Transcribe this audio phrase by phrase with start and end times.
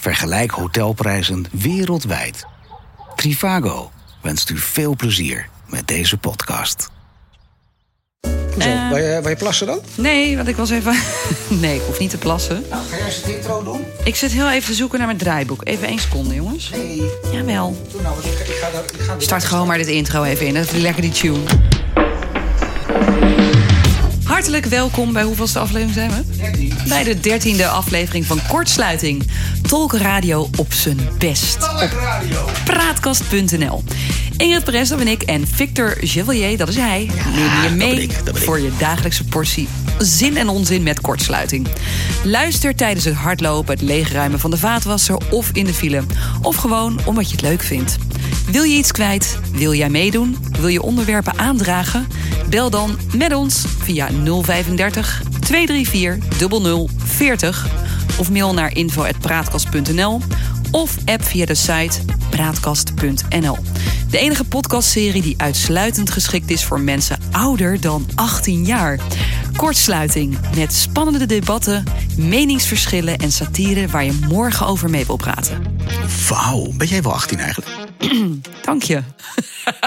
[0.00, 2.44] Vergelijk hotelprijzen wereldwijd.
[3.16, 3.90] Trivago
[4.22, 6.88] wenst u veel plezier met deze podcast.
[8.54, 8.68] Hoezo?
[8.68, 8.88] Eh.
[8.88, 9.80] wil, je, wil je plassen dan?
[9.94, 10.94] Nee, want ik was even.
[11.48, 12.64] Nee, ik hoef niet te plassen.
[12.70, 13.84] Nou, ga jij eens het intro doen?
[14.04, 15.60] Ik zit heel even te zoeken naar mijn draaiboek.
[15.64, 16.70] Even één seconde, jongens.
[16.70, 17.02] Nee.
[17.32, 17.86] Jawel.
[17.92, 20.56] Doe nou, ik, ik ga, daar- ik ga Start gewoon maar dit intro even in.
[20.56, 21.38] Even lekker die tune.
[24.24, 26.22] Hartelijk welkom bij hoeveelste aflevering zijn we?
[26.88, 29.30] Bij de dertiende aflevering van Kortsluiting.
[29.70, 31.56] Tolkenradio op zijn best.
[31.56, 33.82] Op praatkast.nl.
[34.36, 35.22] Ingrid Perez, dat ben ik.
[35.22, 37.10] En Victor Chevalier, dat is hij.
[37.34, 38.42] Neem je dat mee ben ik, dat ben ik.
[38.42, 39.68] voor je dagelijkse portie
[39.98, 41.66] zin en onzin met kortsluiting.
[42.24, 46.02] Luister tijdens het hardlopen, het leegruimen van de vaatwasser of in de file.
[46.42, 47.96] Of gewoon omdat je het leuk vindt.
[48.50, 49.38] Wil je iets kwijt?
[49.52, 50.36] Wil jij meedoen?
[50.58, 52.06] Wil je onderwerpen aandragen?
[52.48, 54.08] Bel dan met ons via
[54.42, 57.79] 035 234 0040
[58.20, 60.20] of mail naar info.praatkast.nl
[60.70, 63.58] of app via de site praatkast.nl.
[64.10, 68.98] De enige podcastserie die uitsluitend geschikt is voor mensen ouder dan 18 jaar.
[69.56, 71.84] Kortsluiting met spannende debatten,
[72.16, 75.62] meningsverschillen en satire waar je morgen over mee wil praten.
[76.28, 77.70] Wauw, ben jij wel 18 eigenlijk?
[78.64, 79.02] Dank je.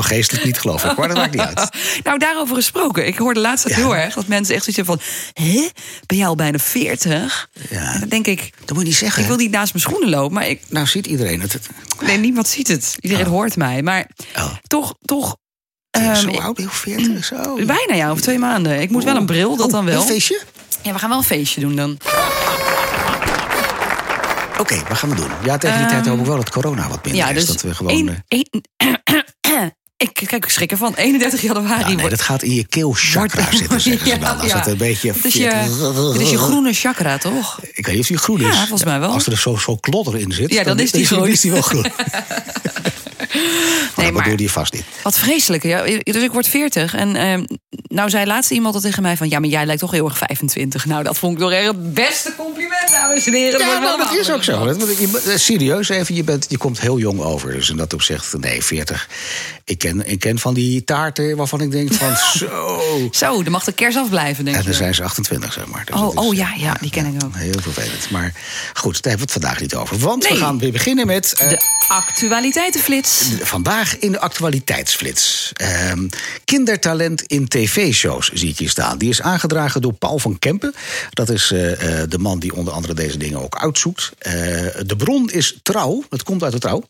[0.00, 1.68] Nou, geestelijk niet geloof ik, maar dat maakt niet uit.
[2.04, 3.06] Nou, daarover gesproken.
[3.06, 3.74] Ik hoorde laatst Ja.
[3.74, 5.44] heel erg dat mensen echt zoiets hebben van...
[5.44, 5.68] Hé,
[6.06, 7.48] ben jij al bijna 40?
[7.70, 7.92] Ja.
[7.94, 9.22] En dan denk ik, Dat moet je niet zeggen.
[9.22, 11.58] ik wil niet naast mijn schoenen lopen, maar ik, Nou, ziet iedereen het.
[12.00, 12.96] nee, niemand ziet het.
[13.00, 13.82] Iedereen hoort mij.
[13.82, 14.52] Maar Oh.
[14.66, 15.36] toch, toch...
[15.90, 17.54] zo ehm, oud, heel 40, zo.
[17.54, 18.80] bijna ja, over twee maanden.
[18.80, 20.00] Ik moet wel een bril, dat Oh, dan wel.
[20.00, 20.40] Een feestje?
[20.82, 21.98] Ja, we gaan wel een feestje doen dan.
[24.58, 25.30] Oké, wat gaan we doen?
[25.44, 27.46] Ja, tegen die tijd hoop ik wel dat corona wat minder Ehm, Ja, is.
[27.46, 27.92] dus Dat we gewoon...
[27.92, 28.24] één-
[28.76, 28.88] eh,
[30.02, 30.94] ik kijk, ik schrik ervan.
[30.94, 34.38] 31 januari ja, nee, dat gaat in je keelchakra wordt- zitten, zeggen ze Ja, dan.
[34.40, 34.58] Als ja.
[34.58, 35.12] het een beetje...
[35.12, 35.48] Het is je,
[36.12, 37.60] het is je groene chakra, toch?
[37.72, 38.46] Ik weet niet of die groen is.
[38.46, 39.10] Ja, volgens mij wel.
[39.10, 41.28] Als er zo, zo klodder in zit, Ja, dan is die groen.
[41.28, 41.86] is die wel groen.
[43.96, 44.84] Nee, maar maar- je vast niet.
[45.02, 45.62] Wat vreselijk.
[45.62, 45.82] Ja.
[46.02, 46.94] Dus ik word 40.
[46.94, 49.28] En ehm, nou zei laatst iemand al tegen mij van...
[49.28, 50.84] ja, maar jij lijkt toch heel erg 25.
[50.86, 53.60] Nou, dat vond ik toch echt het beste compliment, dames en heren.
[53.60, 54.64] Ja, nou, wel dat is ook zo.
[54.64, 57.52] Dat- je- Serieus even, je, bent, je komt heel jong over.
[57.52, 59.08] Dus in dat opzicht, nee, 40.
[59.70, 62.80] Ik ken, ik ken van die taarten waarvan ik denk van zo...
[63.10, 64.68] Zo, dan mag de kers afblijven, denk En je.
[64.68, 65.84] dan zijn ze 28, zeg maar.
[65.84, 67.34] Dus Oh, is, oh ja, ja, die ken ik ook.
[67.36, 68.10] Heel vervelend.
[68.10, 68.32] Maar
[68.74, 69.98] goed, daar hebben we het vandaag niet over.
[69.98, 71.32] Want we gaan weer beginnen met...
[71.32, 73.24] eh, De actualiteitenflits.
[73.40, 75.50] Vandaag in de actualiteitsflits.
[75.54, 76.08] Ehm,
[76.44, 78.98] kindertalent in tv-shows zie ik hier staan.
[78.98, 80.74] Die is aangedragen door Paul van Kempen.
[81.10, 84.10] Dat is eh, eh, de man die onder andere deze dingen ook uitzoekt.
[84.18, 84.32] Eh,
[84.86, 86.04] de bron is trouw.
[86.10, 86.82] Het komt uit de trouw.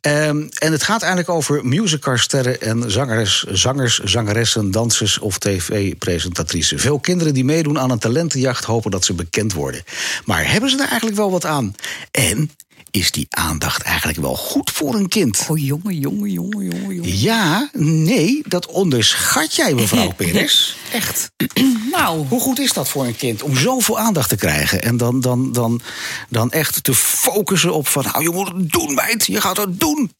[0.00, 1.64] Ehm, en het gaat eigenlijk over
[2.00, 6.80] en zangeres, zangers, zangeressen, dansers of tv-presentatrices.
[6.80, 9.82] Veel kinderen die meedoen aan een talentenjacht hopen dat ze bekend worden.
[10.24, 11.74] Maar hebben ze er eigenlijk wel wat aan?
[12.10, 12.50] En
[12.90, 15.46] is die aandacht eigenlijk wel goed voor een kind?
[15.48, 17.18] Oh, jongen, jongen, jongen, jongen, jongen.
[17.18, 20.74] Ja, nee, dat onderschat jij, mevrouw Perez.
[20.92, 21.30] Echt.
[21.90, 24.82] Nou, Hoe goed is dat voor een kind om zoveel aandacht te krijgen?
[24.82, 25.80] En dan, dan, dan,
[26.28, 28.04] dan echt te focussen op van...
[28.04, 29.26] nou, je moet het doen, meid.
[29.26, 30.12] Je gaat het doen.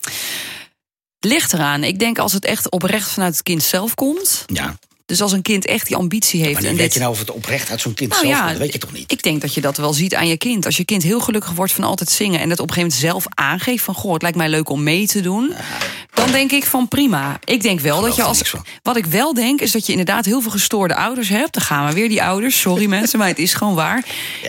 [1.20, 1.84] Ligt eraan.
[1.84, 4.44] Ik denk als het echt oprecht vanuit het kind zelf komt...
[4.47, 4.76] Ja,
[5.10, 6.60] dus als een kind echt die ambitie heeft...
[6.60, 8.41] maar en weet dit- je nou of het oprecht uit zo'n kind Nou zelf ja,
[8.41, 8.53] komt.
[8.53, 9.12] Dat weet je toch niet?
[9.12, 10.66] Ik denk dat je dat wel ziet aan je kind.
[10.66, 12.41] Als je kind heel gelukkig wordt van altijd zingen...
[12.41, 13.94] en het op een gegeven moment zelf aangeeft van...
[13.94, 15.54] goh, het lijkt mij leuk om mee te doen...
[16.14, 17.38] dan denk ik van prima.
[17.44, 18.54] Ik denk wel dat je als...
[18.82, 21.52] Wat ik wel denk, is dat je inderdaad heel veel gestoorde ouders hebt.
[21.52, 24.04] Dan gaan we weer die ouders, sorry mensen, maar het is gewoon waar.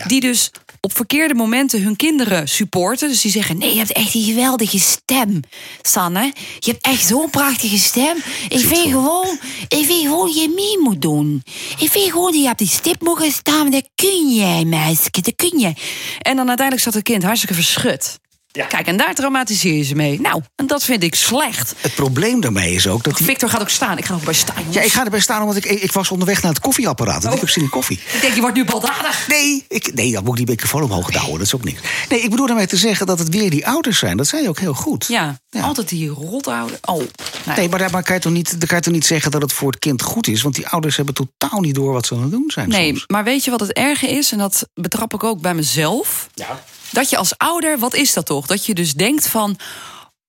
[0.06, 0.50] Die dus
[0.84, 3.08] op verkeerde momenten hun kinderen supporten.
[3.08, 5.40] Dus die zeggen, nee, je hebt echt een geweldige stem,
[5.82, 6.32] Sanne.
[6.58, 8.16] Je hebt echt zo'n prachtige stem.
[8.48, 9.38] Ik vind gewoon,
[9.68, 11.42] ik vind gewoon je mee moet doen.
[11.78, 13.70] Ik vind gewoon dat je op die stip mogen staan.
[13.70, 15.72] Dat kun jij, meisje, dat kun je.
[16.18, 18.20] En dan uiteindelijk zat het kind hartstikke verschut.
[18.52, 20.20] Kijk, en daar traumatiseer je ze mee.
[20.20, 21.74] Nou, en dat vind ik slecht.
[21.76, 23.16] Het probleem daarmee is ook dat...
[23.22, 23.98] Victor gaat ook staan.
[23.98, 24.74] Ik ga ook bij staan, jongens.
[24.76, 27.24] Ja, ik ga erbij staan omdat ik, ik was onderweg naar het koffieapparaat.
[27.24, 28.00] En ik heb zin in koffie.
[28.14, 29.28] Ik denk, je wordt nu baldadig.
[29.28, 31.38] Nee, ik, nee, dan moet ik die microfoon omhoog houden.
[31.38, 31.80] Dat is ook niks.
[32.08, 34.16] Nee, ik bedoel daarmee te zeggen dat het weer die ouders zijn.
[34.16, 35.06] Dat zei je ook heel goed.
[35.08, 35.60] Ja, Ja.
[35.62, 36.78] altijd die rotouder.
[36.82, 37.08] Oh, nou
[37.44, 37.54] ja.
[37.56, 39.42] Nee, maar daar maar kan, je toch niet, dan kan je toch niet zeggen dat
[39.42, 40.42] het voor het kind goed is?
[40.42, 42.68] Want die ouders hebben totaal niet door wat ze aan het doen zijn.
[42.68, 43.04] Nee, soms.
[43.06, 44.32] maar weet je wat het erge is?
[44.32, 46.28] En dat betrap ik ook bij mezelf.
[46.34, 46.62] Ja.
[46.92, 48.46] Dat je als ouder, wat is dat toch?
[48.46, 49.58] Dat je dus denkt van...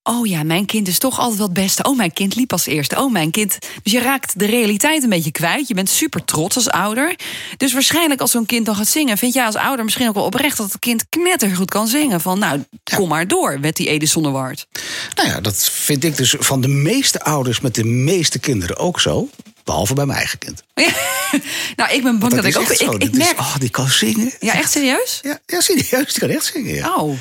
[0.09, 1.83] Oh ja, mijn kind is toch altijd wel het beste.
[1.83, 2.95] Oh, mijn kind liep als eerste.
[2.95, 3.57] Oh, mijn kind.
[3.83, 5.67] Dus je raakt de realiteit een beetje kwijt.
[5.67, 7.15] Je bent super trots als ouder.
[7.57, 10.23] Dus waarschijnlijk als zo'n kind dan gaat zingen, vind jij als ouder misschien ook wel
[10.23, 12.21] oprecht dat het kind knettergoed kan zingen.
[12.21, 12.63] Van nou,
[12.95, 14.67] kom maar door met die Edison Award.
[15.15, 18.99] Nou ja, dat vind ik dus van de meeste ouders met de meeste kinderen ook
[18.99, 19.29] zo.
[19.63, 20.63] Behalve bij mijn eigen kind.
[21.75, 22.69] nou, ik ben bang dat, ik ook.
[22.69, 23.39] Ik, is- merk.
[23.39, 24.31] oh, die kan zingen.
[24.39, 25.19] Ja, echt serieus?
[25.23, 26.75] Ja, ja, serieus, die kan echt zingen.
[26.75, 27.17] Ja, Oh,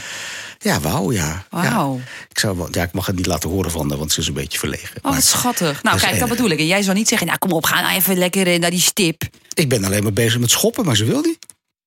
[0.58, 1.46] ja wauw, ja.
[1.50, 1.96] Wauw.
[1.96, 2.02] Ja.
[2.28, 4.32] Ik, zou, ja, ik mag het niet laten horen van haar, want ze is een
[4.34, 4.96] beetje verlegen.
[5.02, 5.82] oh wat schattig.
[5.82, 6.58] Nou, kijk, dat bedoel ik.
[6.58, 8.80] En jij zou niet zeggen, nou kom op, ga nou even lekker eh, naar die
[8.80, 9.22] stip.
[9.54, 11.38] ik ben alleen maar bezig met schoppen, maar ze wil niet.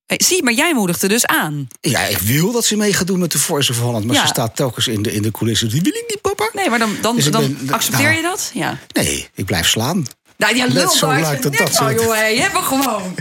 [0.05, 1.67] Hey, zie, maar jij moedigde dus aan.
[1.81, 4.05] Ja, ik wil dat ze mee gaat doen met de Voice of Holland.
[4.05, 4.21] Maar Ja.
[4.21, 5.69] ze staat telkens in de, in de coulissen.
[5.69, 6.49] Die wil ik niet, papa.
[6.53, 8.15] Nee, maar dan, dan, Dus dan ben- accepteer nou.
[8.15, 8.51] je dat?
[8.53, 8.77] Ja.
[8.93, 10.05] Nee, ik blijf slaan.
[10.37, 12.33] Nou, ja, Net lul zo lijkt het dat zo, jongen.
[12.33, 13.15] Je hebt me gewoon.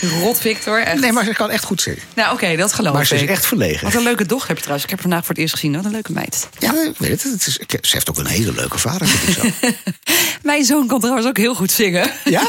[0.22, 0.82] Rot, Victor.
[0.82, 1.00] Echt.
[1.00, 1.98] Nee, maar ze kan echt goed zingen.
[2.14, 3.28] Nou, oké, dat geloof Maar ze is ik.
[3.28, 3.84] echt verlegen.
[3.84, 4.84] Wat een leuke dochter heb je trouwens.
[4.84, 5.74] Ik heb haar vandaag voor het eerst gezien.
[5.76, 6.48] Wat een leuke meid.
[6.58, 7.32] Ja, ik weet het.
[7.32, 9.06] het is, ik- ze heeft ook een hele leuke vader.
[9.06, 9.68] vind ik zo.
[10.42, 12.10] Mijn zoon kan trouwens ook heel goed zingen.
[12.24, 12.42] ja?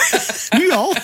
[0.58, 0.94] nu al?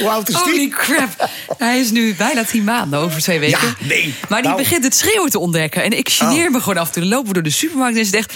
[0.00, 0.44] Hoe oud is die?
[0.44, 1.30] Holy crap.
[1.58, 3.58] Hij is nu bijna tien maanden, over twee weken.
[3.78, 4.14] Ja, nee.
[4.28, 4.62] Maar die Nou.
[4.62, 5.82] begint het schreeuwen te ontdekken.
[5.82, 6.52] En ik geneer Oh.
[6.52, 7.02] me gewoon af en toe.
[7.02, 8.32] Dan lopen we door de supermarkt en is het echt...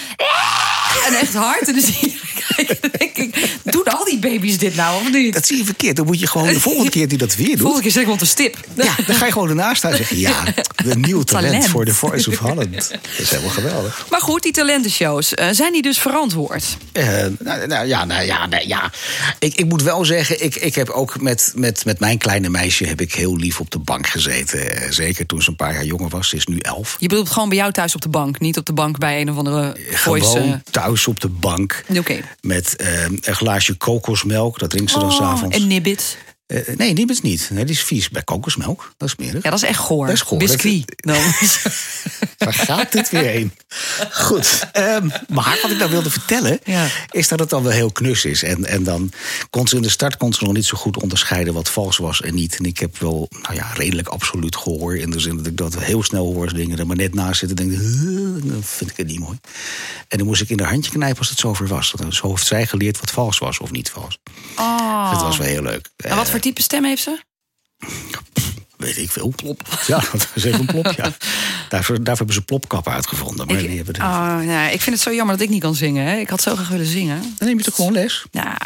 [1.06, 1.68] En echt hard.
[1.68, 2.20] En dan zie
[2.98, 5.32] ik, doen al die baby's dit nou of niet?
[5.34, 5.96] Dat zie je verkeerd.
[5.96, 7.58] Dan moet je gewoon de volgende keer die dat weer doet.
[7.60, 8.56] Volgende keer zeg ik wel te stip.
[8.74, 10.18] Ja, dan ga je gewoon ernaast staan en zeggen...
[10.18, 10.44] ja,
[10.84, 11.68] de nieuw talent, Talent.
[11.70, 12.72] voor de Voice of Holland.
[12.74, 14.06] Dat is helemaal geweldig.
[14.10, 16.64] Maar goed, die talentenshows, eh, zijn die dus verantwoord?
[16.92, 17.04] Eh,
[17.38, 18.90] nou, nou, ja, nou, ja, nou, ja.
[19.38, 22.84] Ik, ik moet wel zeggen, ik, ik heb ook met, met, met mijn kleine meisje...
[22.84, 24.92] heb ik heel lief op de bank gezeten.
[24.94, 26.28] Zeker toen ze een paar jaar jonger was.
[26.28, 26.96] Ze is nu elf.
[26.98, 29.30] Je bedoelt gewoon bij jou thuis op de bank, niet op de bank bij een
[29.30, 30.26] of andere voice.
[30.30, 31.84] Gewoon eh, thuis op de bank.
[31.96, 32.20] Oké.
[32.40, 34.58] Met eh, een glaasje kokosmelk.
[34.58, 35.56] Dat drinkt ze dan Oh, s'avonds.
[35.56, 36.18] en nibbit.
[36.48, 37.48] Eh, nee, die is niet.
[37.52, 38.08] Nee, die is vies.
[38.08, 38.92] Bij kokosmelk.
[38.96, 39.42] Dat is smerig.
[39.42, 40.06] Ja, dat is echt goor.
[40.06, 40.38] Dat is goor.
[40.38, 40.92] Biscuit.
[40.96, 41.16] Dan.
[42.38, 43.52] Waar gaat dit weer heen?
[44.12, 44.68] Goed.
[44.72, 46.86] ehm, maar wat ik nou wilde vertellen, Ja.
[47.10, 48.42] is dat het dan wel heel knus is.
[48.42, 49.12] En, en dan
[49.50, 52.20] kon ze in de start kon ze nog niet zo goed onderscheiden wat vals was
[52.20, 52.56] en niet.
[52.56, 54.96] En ik heb wel, nou ja, redelijk absoluut gehoor.
[54.96, 57.38] In de zin dat ik dat heel snel hoor als dingen er maar net naast
[57.38, 57.56] zitten.
[57.56, 59.38] Denk ik, "Huh, dan vind ik het niet mooi.
[60.08, 61.94] En dan moest ik in haar handje knijpen als het zover was.
[62.10, 64.18] Zo heeft zij geleerd wat vals was of niet vals.
[64.56, 65.10] Oh.
[65.12, 65.88] Dat was wel heel leuk.
[65.96, 67.18] En wat voor type stem heeft ze?
[68.78, 69.32] Weet ik veel.
[69.36, 69.62] Plop.
[69.86, 71.12] Ja, dat is even een plop, ja.
[71.68, 73.46] Daarvoor, daarvoor hebben ze plopkappen uitgevonden.
[73.46, 74.00] Maar die hebben de...
[74.00, 76.06] oh, nou, ik vind het zo jammer dat ik niet kan zingen.
[76.06, 76.16] Hè.
[76.16, 77.34] Ik had zo graag willen zingen.
[77.38, 78.24] Dan neem je toch gewoon les?
[78.30, 78.56] Nou,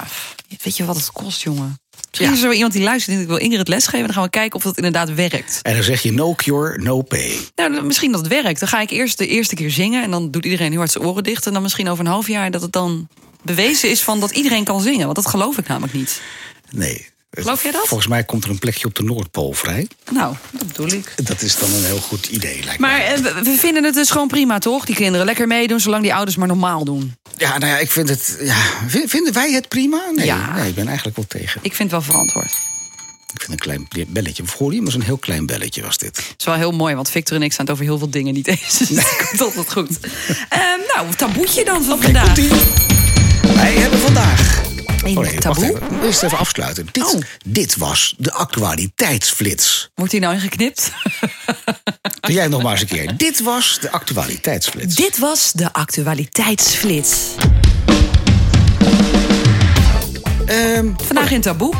[0.63, 1.81] weet je wat het kost, jongen?
[2.11, 4.05] Misschien is er wel iemand die luistert en ik wil Ingrid lesgeven.
[4.05, 5.59] Dan gaan we kijken of dat inderdaad werkt.
[5.63, 7.39] En dan zeg je no cure, no pay.
[7.55, 8.61] Nou, misschien dat het werkt.
[8.61, 10.03] Dan ga ik eerst de eerste keer zingen.
[10.03, 11.47] En dan doet iedereen heel hard zijn oren dicht.
[11.47, 13.09] En dan misschien over een half jaar dat het dan
[13.43, 15.05] bewezen is van dat iedereen kan zingen.
[15.05, 16.21] Want dat geloof ik namelijk niet.
[16.71, 17.12] Nee.
[17.41, 17.87] Geloof jij dat?
[17.87, 19.89] Volgens mij komt er een plekje op de Noordpool vrij.
[20.11, 21.13] Nou, dat bedoel ik.
[21.27, 23.15] Dat is dan een heel goed idee, lijkt Maar mij.
[23.15, 24.85] eh, we- vinden het dus gewoon prima, toch?
[24.85, 27.15] Die kinderen lekker meedoen, zolang die ouders maar normaal doen.
[27.37, 28.37] Ja, nou ja, ik vind het...
[28.41, 28.57] Ja,
[28.87, 30.01] vin- vinden wij het prima?
[30.15, 30.55] Nee, Ja.
[30.57, 31.61] nee, ik ben eigenlijk wel tegen.
[31.63, 32.53] Ik vind het wel verantwoord.
[33.35, 33.59] Ik vind een
[33.89, 34.43] klein belletje.
[34.47, 36.17] Voor je, maar zo'n heel klein belletje was dit.
[36.17, 38.35] Het is wel heel mooi, want Victor en ik staan het over heel veel dingen
[38.35, 38.79] niet eens.
[38.79, 39.99] Dus dat komt altijd goed.
[40.49, 42.25] Ehm, nou, taboetje dan van vandaag.
[42.35, 42.49] Komt-ie.
[43.55, 44.71] Wij hebben vandaag...
[45.05, 45.65] Oh nee, wacht taboe?
[45.65, 46.03] even.
[46.05, 46.87] Eerst even afsluiten.
[46.93, 47.21] Dit, Oh.
[47.47, 49.91] dit was de actualiteitsflits.
[49.95, 50.91] Wordt hier nou ingeknipt?
[52.21, 53.17] Doe jij nog maar eens een keer.
[53.17, 54.95] Dit was de actualiteitsflits.
[54.95, 57.17] Dit was de actualiteitsflits.
[60.47, 61.75] Ehm, Vandaag in taboe.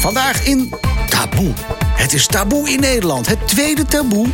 [0.00, 0.74] Vandaag in
[1.08, 1.52] Taboe.
[1.94, 3.26] Het is taboe in Nederland.
[3.26, 4.26] Het tweede taboe.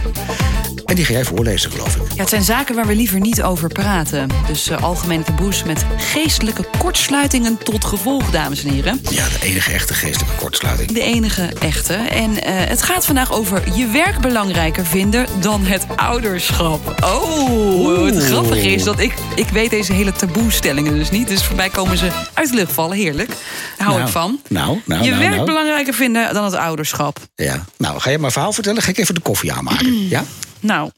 [0.94, 2.02] En die ga jij voorlezen, geloof ik.
[2.14, 4.28] Ja, het zijn zaken waar we liever niet over praten.
[4.46, 9.00] Dus eh, algemene taboes met geestelijke kortsluitingen tot gevolg, dames en heren.
[9.10, 10.92] Ja, de enige echte geestelijke kortsluiting.
[10.92, 11.94] De enige echte.
[11.94, 17.04] En eh, het gaat vandaag over je werk belangrijker vinden dan het ouderschap.
[17.04, 21.28] Oh, het grappige is dat ik, ik weet deze hele taboestellingen dus niet.
[21.28, 22.96] Dus voor mij komen ze uit de lucht vallen.
[22.96, 23.28] Heerlijk.
[23.28, 24.40] Daar hou Nou, ik van.
[24.48, 25.46] nou, nou, je nou, werk nou.
[25.46, 27.18] belangrijker vinden dan het ouderschap.
[27.34, 27.64] Ja.
[27.76, 28.82] Nou, ga je maar verhaal vertellen?
[28.82, 29.92] Ga ik even de koffie aanmaken.
[30.14, 30.24] Ja?
[30.64, 30.90] Nou,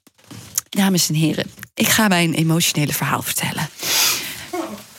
[0.69, 3.69] dames en heren, ik ga mijn emotionele verhaal vertellen.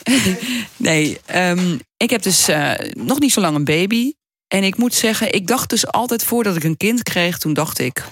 [0.76, 4.12] nee, ehm, ik heb dus eh, nog niet zo lang een baby.
[4.48, 7.78] En ik moet zeggen, ik dacht dus altijd voordat ik een kind kreeg, toen dacht
[7.78, 8.04] ik.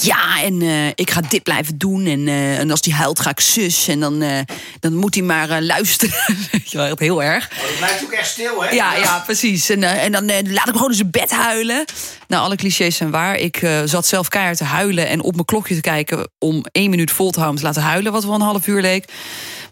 [0.00, 2.06] Ja, en eh, ik ga dit blijven doen.
[2.06, 3.88] En, eh, en als die huilt, ga ik zus.
[3.88, 4.38] En dan, eh,
[4.80, 6.14] dan moet hij maar luisteren.
[6.52, 7.48] Weet je wel, echt heel erg.
[7.52, 8.70] Het blijft ook echt stil, hè?
[8.70, 9.68] Ja, ja, precies.
[9.68, 11.84] En, en dan laat ik gewoon in zijn bed huilen.
[12.28, 13.36] Nou, alle clichés zijn waar.
[13.36, 16.30] Ik zat zelf keihard te huilen en op mijn klokje te kijken...
[16.38, 18.80] om één minuut vol te houden om te laten huilen, wat wel een half uur
[18.80, 19.12] leek.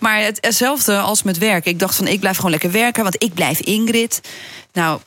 [0.00, 1.64] Maar het, hetzelfde als met werk.
[1.64, 4.20] Ik dacht van, ik blijf gewoon lekker werken, want ik blijf Ingrid.
[4.72, 5.00] Nou,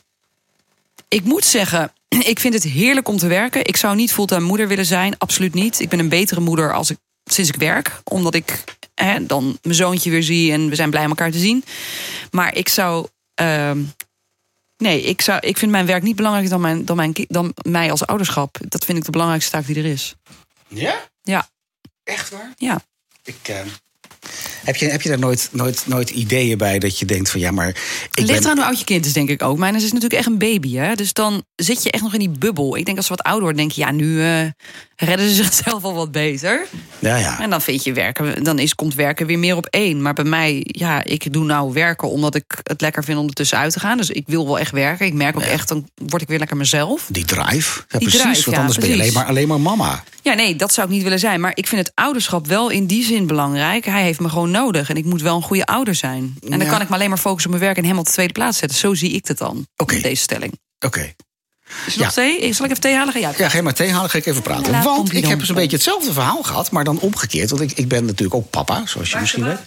[1.08, 3.64] ik moet zeggen, ik vind het heerlijk om te werken.
[3.66, 5.80] Ik zou niet fulltime moeder willen zijn, absoluut niet.
[5.80, 8.00] Ik ben een betere moeder als ik, sinds ik werk.
[8.04, 8.64] Omdat ik
[8.94, 11.64] hè, dan mijn zoontje weer zie en we zijn blij elkaar te zien.
[12.30, 13.06] Maar ik zou...
[13.34, 13.82] ehm,
[14.76, 17.90] Nee, ik, zou, ik vind mijn werk niet belangrijker dan, mijn, dan, mijn, dan mij
[17.90, 18.56] als ouderschap.
[18.68, 20.14] Dat vind ik de belangrijkste taak die er is.
[20.68, 21.08] Ja?
[21.22, 21.48] Ja,
[22.04, 22.52] Echt waar?
[22.56, 22.82] ja.
[23.24, 23.60] Ik, eh,
[24.64, 27.50] Heb je, heb je daar nooit, nooit, nooit ideeën bij dat je denkt van ja,
[27.50, 27.68] maar.
[27.68, 28.50] Ik Ligt ben...
[28.50, 29.58] aan hoe oud je kind is, denk ik ook.
[29.58, 30.94] Mijn is natuurlijk echt een baby, hè?
[30.94, 32.76] Dus dan zit je echt nog in die bubbel.
[32.76, 34.46] Ik denk als ze wat ouder worden, denk je, ja, nu eh,
[34.96, 36.66] redden ze zichzelf al wat beter.
[36.98, 37.40] Ja, ja.
[37.40, 40.02] En dan vind je werken, dan is, komt werken weer meer op één.
[40.02, 43.58] Maar bij mij, ja, ik doe nou werken omdat ik het lekker vind om ertussen
[43.58, 43.96] uit te gaan.
[43.96, 45.06] Dus ik wil wel echt werken.
[45.06, 47.06] Ik merk ook echt, dan word ik weer lekker mezelf.
[47.08, 47.80] Die drive.
[47.88, 48.20] Ja, Die precies.
[48.20, 50.04] drive, want ja, anders ben je alleen maar, alleen maar mama.
[50.22, 51.40] Ja, nee, dat zou ik niet willen zijn.
[51.40, 53.84] Maar ik vind het ouderschap wel in die zin belangrijk.
[53.84, 54.88] Hij heeft me gewoon nodig.
[54.90, 56.34] En ik moet wel een goede ouder zijn.
[56.42, 56.70] En dan Ja.
[56.70, 58.58] kan ik me alleen maar focussen op mijn werk en hem op de tweede plaats
[58.58, 58.78] zetten.
[58.78, 59.66] Zo zie ik het dan.
[59.76, 59.94] Oké.
[59.94, 60.58] met Deze stelling.
[60.86, 61.12] Oké.
[61.86, 62.52] Is nog thee?
[62.52, 63.12] Zal ik even thee halen?
[63.12, 64.82] Ga jij Ja, geen maar thee halen, ga ik even praten.
[64.82, 67.50] Want ik heb dus een beetje hetzelfde verhaal gehad, maar dan omgekeerd.
[67.50, 69.58] Want ik, ik ben natuurlijk ook papa, zoals je misschien weet.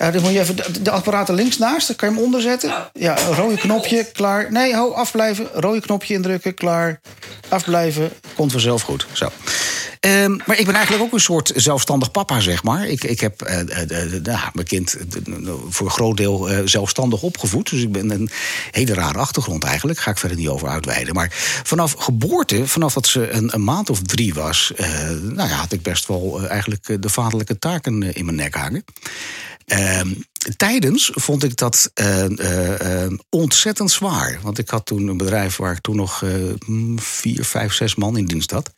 [0.00, 2.72] Ja, dan moet je even de, de apparaten links naast, dan kan je hem onderzetten.
[2.92, 4.52] Ja, een rode knopje, klaar.
[4.52, 5.48] Nee, ho, afblijven.
[5.54, 7.00] Rode knopje indrukken, klaar.
[7.48, 9.06] Afblijven, komt vanzelf goed.
[9.12, 9.30] Zo.
[10.00, 12.86] Ehm, maar ik ben eigenlijk ook een soort zelfstandig papa, zeg maar.
[12.86, 13.56] Ik, ik heb eh,
[14.52, 17.70] mijn kind eh, voor een groot deel eh, zelfstandig opgevoed.
[17.70, 18.30] Dus ik ben een
[18.70, 19.98] hele rare achtergrond eigenlijk.
[19.98, 21.14] Ga ik verder niet over uitweiden.
[21.14, 21.28] Maar
[21.64, 24.72] vanaf geboorte, vanaf dat ze een, een maand of drie was...
[25.22, 28.84] nou ja, had ik best wel eigenlijk de vaderlijke taken in mijn nek hangen.
[29.70, 30.12] Ehm,
[30.56, 34.38] tijdens vond ik dat eh, eh, eh, ontzettend zwaar.
[34.42, 36.24] Want ik had toen een bedrijf waar ik toen nog
[36.66, 38.72] mm, vier, vijf, zes man in dienst had.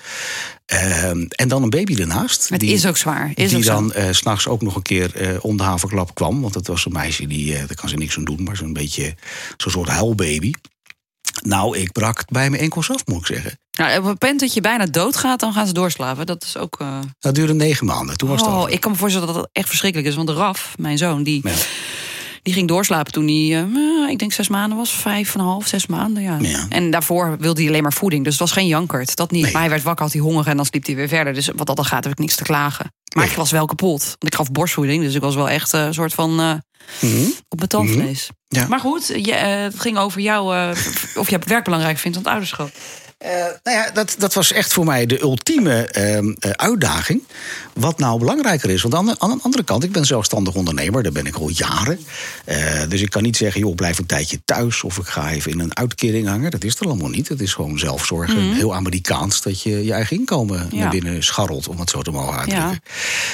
[0.66, 2.48] Ehm, en dan een baby ernaast.
[2.48, 3.32] Het is ook zwaar.
[3.34, 6.40] Is die ook dan s s'nachts ook nog een keer om de haverklap kwam.
[6.40, 8.42] Want het was een meisje, die, daar kan ze niks aan doen.
[8.42, 9.14] Maar zo'n beetje
[9.56, 10.52] zo'n soort huilbaby.
[11.42, 13.58] Nou, ik brak bij mijn enkels af, moet ik zeggen.
[13.78, 16.26] Nou, op het moment dat je bijna doodgaat, dan gaan ze doorslapen.
[16.26, 16.76] Dat is ook.
[16.80, 18.16] eh, Dat duurde negen maanden.
[18.16, 18.70] Toen was het Oh, over.
[18.70, 20.16] ik kan me voorstellen dat dat echt verschrikkelijk is.
[20.16, 21.52] Want Raf, mijn zoon, die, Ja.
[22.42, 23.66] die ging doorslapen toen hij,
[24.04, 24.90] eh, ik denk zes maanden was.
[24.90, 26.36] Vijf en een half, zes maanden, ja.
[26.40, 26.66] Ja.
[26.68, 28.22] En daarvoor wilde hij alleen maar voeding.
[28.24, 29.42] Dus het was geen jankert, dat niet.
[29.42, 29.52] Nee.
[29.52, 31.34] Maar hij werd wakker, had hij honger en dan sliep hij weer verder.
[31.34, 32.92] Dus wat dat dan gaat, heb ik niks te klagen.
[33.14, 33.32] Maar Nee.
[33.32, 34.02] ik was wel kapot.
[34.04, 36.34] Want ik gaf borstvoeding, dus ik was wel echt eh, een soort van...
[37.00, 37.24] Mhm.
[37.48, 38.28] op mijn tandvlees.
[38.48, 38.66] Ja.
[38.68, 40.70] Maar goed, je, het ging over jou,
[41.14, 42.70] of je werk belangrijk vindt dan het ouderschap.
[43.22, 43.30] Eh,
[43.62, 47.22] nou ja, dat, dat was echt voor mij de ultieme ehm, eh, uitdaging.
[47.74, 48.82] Wat nou belangrijker is.
[48.82, 51.02] Want aan de, aan de andere kant, ik ben zelfstandig ondernemer.
[51.02, 51.98] Daar ben ik al jaren.
[52.44, 54.82] Eh, dus ik kan niet zeggen, joh, blijf een tijdje thuis.
[54.82, 56.50] Of ik ga even in een uitkering hangen.
[56.50, 57.28] Dat is er allemaal niet.
[57.28, 58.52] Het is gewoon zelfzorgen.
[58.52, 60.74] Heel Amerikaans dat je je eigen inkomen Mhm.
[60.74, 60.80] Ja.
[60.80, 61.68] naar binnen scharrelt.
[61.68, 62.80] Om het zo te mogen uitdrukken.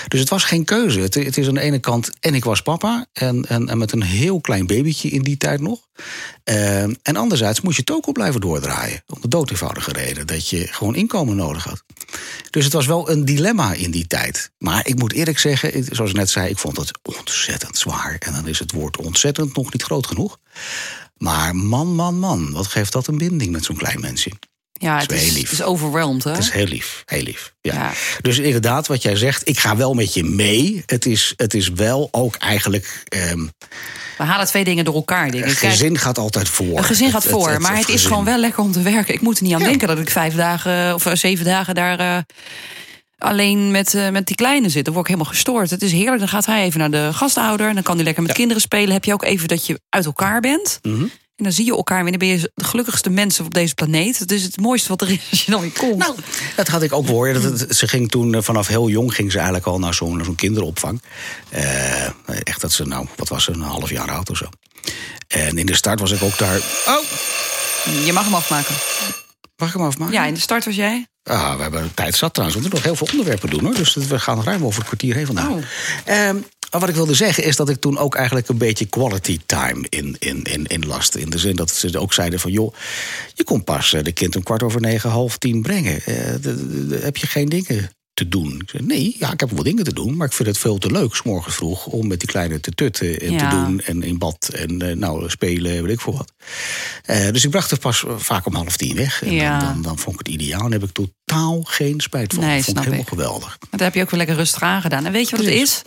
[0.09, 1.01] Dus het was geen keuze.
[1.01, 3.07] Het, het is aan de ene kant, en ik was papa.
[3.13, 5.81] En, en, en met een heel klein babytje in die tijd nog.
[7.03, 9.03] En anderzijds moest je het ook op blijven doordraaien.
[9.07, 11.83] Om de dood eenvoudige reden dat je gewoon inkomen nodig had.
[12.51, 14.51] Dus het was wel een dilemma in die tijd.
[14.59, 18.17] Maar ik moet eerlijk zeggen, zoals ik net zei, ik vond het ontzettend zwaar.
[18.19, 20.39] En dan is het woord ontzettend nog niet groot genoeg.
[21.17, 24.33] Maar man, man, man, wat geeft dat een binding met zo'n klein mensje?
[24.79, 25.43] Ja, het is heel lief.
[25.43, 26.31] het is overwhelmed, hè?
[26.31, 27.53] Het is heel lief, heel lief.
[27.61, 27.75] Ja.
[27.75, 27.91] Ja.
[28.21, 30.83] Dus inderdaad, wat jij zegt, ik ga wel met je mee.
[30.87, 33.03] Het is, het is wel ook eigenlijk.
[33.09, 33.47] ehm,
[34.19, 35.59] We halen twee dingen door elkaar, denk ik.
[35.59, 36.79] Gezin gaat altijd voor.
[36.79, 38.09] Een gezin gaat Het- voor, het- maar het is gezin.
[38.09, 39.15] gewoon wel lekker om te werken.
[39.15, 39.67] Ik moet er niet aan Ja.
[39.69, 42.19] denken dat ik vijf dagen of eh, zeven dagen daar eh,
[43.19, 44.85] alleen met, eh, met die kleine zit.
[44.85, 45.71] Dan word ik helemaal gestoord.
[45.71, 46.19] Het is heerlijk.
[46.19, 47.75] Dan gaat hij even naar de gasthouder.
[47.75, 48.93] Dan kan hij lekker met kinderen spelen.
[48.93, 50.79] Heb je ook even dat je uit elkaar bent.
[50.83, 51.05] Mhm.
[51.39, 52.11] En dan zie je elkaar weer.
[52.11, 54.19] Dan ben je de gelukkigste mensen op deze planeet.
[54.19, 55.97] Het is het mooiste wat er is als je dan weer komt.
[55.97, 56.15] Nou,
[56.57, 57.33] dat had ik ook hoor.
[57.33, 60.25] Dat, het- ze ging toen eh, vanaf heel jong ging ze eigenlijk al naar zo'n
[60.25, 61.03] zo'n kinderopvang.
[61.49, 62.05] Eh,
[62.43, 64.49] echt dat ze, nou, wat was ze, een half jaar oud of zo.
[65.29, 66.57] En in de start was ik ook daar.
[66.87, 67.03] Oh,
[68.05, 68.75] Je mag hem afmaken.
[69.57, 70.15] mag ik hem afmaken?
[70.15, 71.07] Ja, in de start was jij.
[71.23, 72.61] Ah, we hebben tijd zat trouwens.
[72.61, 73.75] We moeten nog heel veel onderwerpen doen hoor.
[73.75, 75.49] Dus we gaan ruim over een kwartier heen vandaag.
[75.49, 75.63] Oh.
[76.05, 76.37] Ehm,
[76.71, 79.87] maar wat ik wilde zeggen is dat ik toen ook eigenlijk een beetje quality time
[79.89, 81.15] in, in, in, in last.
[81.15, 82.75] In de zin dat ze ook zeiden van joh,
[83.35, 85.95] je komt pas eh, de kind om kwart over negen, half tien brengen.
[86.05, 88.61] Eh, de- de- de- heb je geen dingen te doen?
[88.61, 90.17] Ik zei, nee, ja, ik heb wel dingen te doen.
[90.17, 92.71] Maar ik vind het veel te leuk, s morgens vroeg, om met die kleine te
[92.71, 93.49] tutten en Ja.
[93.51, 93.81] te doen.
[93.81, 96.33] En in bad en eh, nou, spelen, weet ik veel wat.
[97.05, 99.23] Eh, dus ik bracht het pas vaak om half tien weg.
[99.23, 99.59] En Ja.
[99.59, 100.65] dan, dan, dan vond ik het ideaal.
[100.65, 102.45] En heb ik totaal geen spijt van.
[102.45, 103.09] Nee, dat vond ik helemaal ik.
[103.11, 103.47] geweldig.
[103.61, 105.07] Maar daar heb je ook weer lekker rustig aan gedaan.
[105.07, 105.83] En weet je wat het is?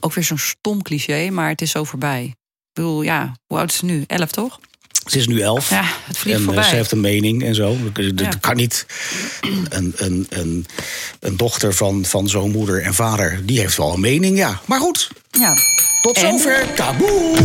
[0.00, 2.24] Ook weer zo'n stom cliché, maar het is zo voorbij.
[2.24, 2.34] Ik
[2.72, 4.04] bedoel, ja, hoe oud is ze nu?
[4.06, 4.58] Elf, toch?
[5.06, 5.70] Ze is nu elf.
[5.70, 6.68] Ja, het vliegt en eh, voorbij.
[6.70, 7.76] ze heeft een mening en zo.
[7.92, 8.28] Dat Ja.
[8.40, 8.86] kan niet.
[9.68, 10.66] Een, een, een,
[11.20, 14.60] een dochter van, van zo'n moeder en vader, die heeft wel een mening, ja.
[14.64, 15.54] Maar goed, Ja.
[16.02, 16.22] tot En?
[16.38, 16.74] zover.
[16.74, 17.36] Taboe!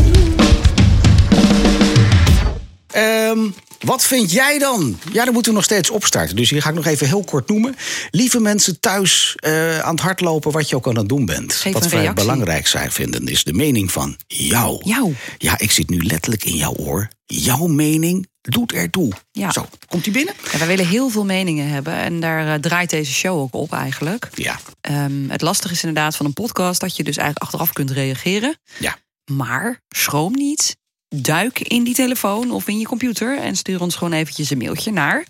[2.88, 3.39] Ehm,
[3.82, 5.00] Wat vind jij dan?
[5.12, 6.36] Ja, dan moeten we nog steeds opstarten.
[6.36, 7.76] Dus hier ga ik nog even heel kort noemen.
[8.12, 11.54] Lieve mensen thuis uh, aan het hardlopen, wat je ook aan het doen bent.
[11.54, 14.82] Geef wat wij belangrijk zijn vinden, is de mening van jou.
[14.84, 15.16] Jou.
[15.38, 17.08] Ja, ik zit nu letterlijk in jouw oor.
[17.26, 19.12] Jouw mening doet ertoe.
[19.32, 19.52] Ja.
[19.52, 20.34] Zo, komt die binnen?
[20.52, 23.74] Ja, wij willen heel veel meningen hebben en daar eh, draait deze show ook op
[23.74, 24.30] eigenlijk.
[24.34, 24.60] Ja.
[24.82, 28.58] Ehm, het lastige is inderdaad van een podcast dat je dus eigenlijk achteraf kunt reageren.
[28.80, 28.98] Ja.
[29.32, 30.80] Maar schroom niet.
[31.15, 34.91] Duik in die telefoon of in je computer en stuur ons gewoon eventjes een mailtje
[34.91, 35.25] naar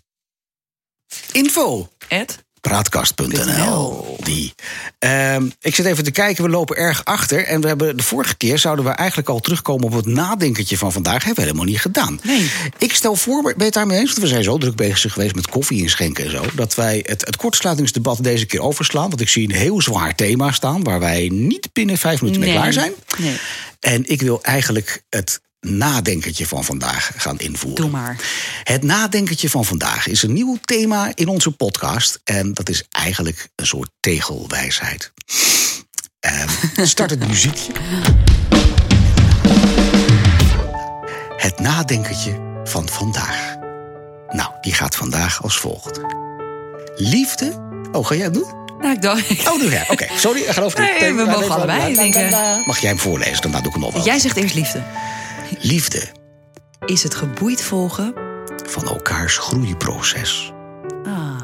[1.32, 1.90] Info.
[2.62, 4.18] Praatkast.nl.
[4.24, 4.54] Die.
[5.00, 7.46] Ehm, ik zit even te kijken, we lopen erg achter.
[7.46, 10.92] En we hebben de vorige keer zouden we eigenlijk al terugkomen op het nadenkertje van
[10.92, 11.24] vandaag.
[11.24, 12.20] Hebben we helemaal niet gedaan.
[12.24, 12.52] Nee.
[12.78, 14.10] Ik stel voor, ben je het daarmee eens?
[14.10, 16.46] Want we zijn zo druk bezig geweest met koffie inschenken en zo.
[16.56, 19.10] Dat wij het, het kortsluitingsdebat deze keer overslaan.
[19.10, 20.84] Want ik zie een heel zwaar thema staan.
[20.84, 22.94] Waar wij niet binnen vijf minuten mee klaar zijn.
[23.18, 23.38] Nee.
[23.80, 27.82] En ik wil eigenlijk het nadenkertje van vandaag gaan invoeren.
[27.82, 28.16] Doe maar.
[28.64, 32.20] Het nadenkertje van vandaag is een nieuw thema in onze podcast.
[32.24, 35.14] En dat is eigenlijk een soort tegelwijsheid.
[36.20, 36.50] Ehm,
[36.86, 37.72] start het muziekje.
[41.38, 43.56] Het nadenkertje van vandaag.
[44.30, 46.00] Nou, die gaat vandaag als volgt.
[46.96, 47.70] Liefde.
[47.92, 48.60] Oh, ga jij het doen?
[48.80, 49.50] Nou, ik dacht.
[49.50, 49.86] Oh, doe jij.
[49.90, 50.42] Oké, sorry.
[50.42, 51.00] ik Geloof niet.
[51.00, 52.64] Nee, we mogen allebei denken.
[52.66, 53.42] Mag jij hem voorlezen?
[53.42, 54.06] Dan doe ik hem op.
[54.06, 54.84] Jij zegt eerst liefde.
[55.60, 56.02] Liefde
[56.86, 58.14] Is het geboeid volgen?
[58.66, 60.52] van elkaars groeiproces.
[61.06, 61.36] Ah,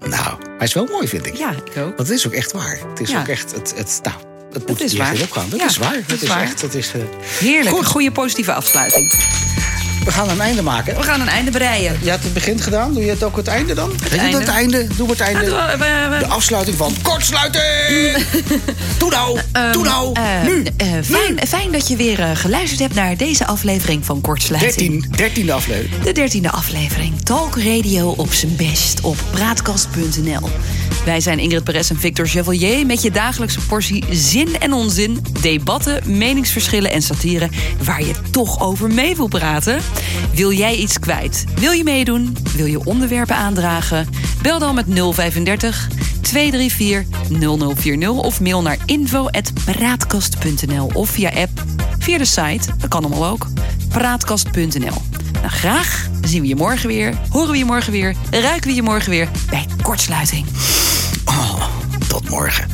[0.00, 1.34] Nou, hij is wel mooi, vind ik.
[1.34, 1.96] ja, ik ook.
[1.96, 2.78] Want het is ook echt waar.
[2.88, 3.20] Het is Ja.
[3.20, 3.52] ook echt.
[3.52, 4.16] Het, het, nou,
[4.52, 5.20] het moet is waar.
[5.20, 5.48] opgaan.
[5.50, 6.00] Dat Ja, is waar.
[6.06, 6.42] dat is waar.
[6.42, 6.60] echt.
[6.60, 7.00] Dat is, eh,
[7.38, 7.68] Heerlijk.
[7.68, 7.78] Goed.
[7.78, 9.12] Een goede positieve afsluiting.
[10.04, 10.96] We gaan een einde maken.
[10.96, 11.98] We gaan een einde breien.
[12.02, 12.94] Je had het begin gedaan.
[12.94, 13.90] Doe je het ook het einde dan?
[14.10, 14.38] Je einde.
[14.38, 14.86] het einde?
[14.96, 15.44] Doe het einde.
[15.44, 18.16] We- we- we- De afsluiting van kortsluiting!
[18.98, 19.38] Doe nou!
[19.72, 20.12] Doe nou!
[20.14, 20.62] Eh, nu!
[20.76, 25.16] eh, fijn, fijn dat je weer eh, geluisterd hebt naar deze aflevering van Kortsluiting.
[25.16, 26.02] 13, 13e aflevering.
[26.02, 27.20] De dertiende aflevering.
[27.22, 30.48] Talk Radio op zijn best op praatkast.nl.
[31.04, 36.16] Wij zijn Ingrid Perez en Victor Chevalier met je dagelijkse portie zin en onzin, debatten,
[36.18, 37.48] meningsverschillen en satire
[37.82, 39.80] waar je toch over mee wil praten.
[40.34, 41.44] Wil jij iets kwijt?
[41.54, 42.36] Wil je meedoen?
[42.56, 44.08] Wil je onderwerpen aandragen?
[44.42, 45.88] Bel dan met 035
[46.20, 47.04] 234
[47.76, 51.50] 0040 of mail naar info@praatkast.nl of via app,
[51.98, 53.46] via de site, dat kan allemaal ook,
[53.88, 55.02] praatkast.nl.
[55.32, 58.82] Nou, graag zien we je morgen weer, horen we je morgen weer, ruiken we je
[58.82, 60.46] morgen weer bij Kortsluiting.
[61.24, 61.64] Oh,
[62.08, 62.73] tot morgen.